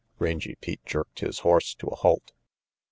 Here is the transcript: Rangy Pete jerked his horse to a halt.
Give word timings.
Rangy 0.17 0.55
Pete 0.61 0.83
jerked 0.83 1.19
his 1.19 1.41
horse 1.45 1.75
to 1.75 1.85
a 1.85 1.95
halt. 1.95 2.31